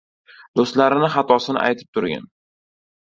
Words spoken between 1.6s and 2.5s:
aytib turgin.